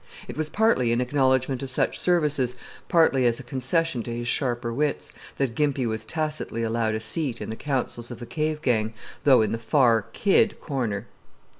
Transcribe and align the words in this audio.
It 0.27 0.35
was 0.35 0.49
partly 0.49 0.91
in 0.91 0.99
acknowledgment 0.99 1.61
of 1.61 1.69
such 1.69 1.99
services, 1.99 2.55
partly 2.89 3.27
as 3.27 3.39
a 3.39 3.43
concession 3.43 4.01
to 4.01 4.11
his 4.11 4.27
sharper 4.27 4.73
wits, 4.73 5.13
that 5.37 5.53
Gimpy 5.53 5.85
was 5.87 6.07
tacitly 6.07 6.63
allowed 6.63 6.95
a 6.95 6.99
seat 6.99 7.39
in 7.39 7.51
the 7.51 7.55
councils 7.55 8.09
of 8.09 8.19
the 8.19 8.25
Cave 8.25 8.63
Gang, 8.63 8.95
though 9.25 9.43
in 9.43 9.51
the 9.51 9.59
far 9.59 10.01
"kid" 10.11 10.59
corner. 10.59 11.05